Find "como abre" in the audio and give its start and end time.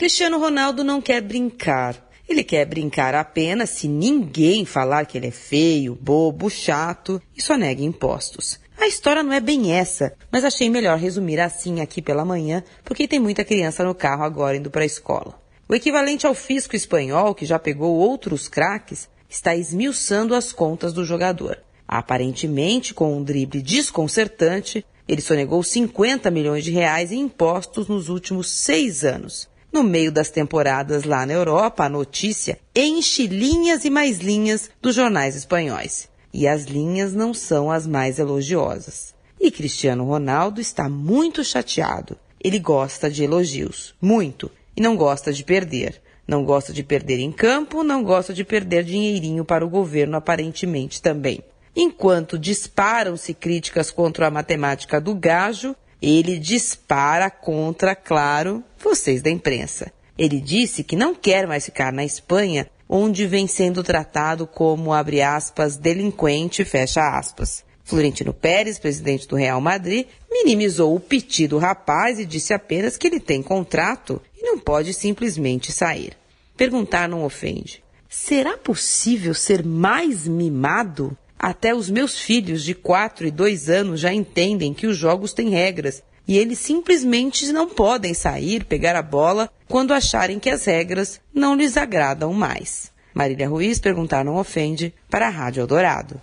64.46-65.22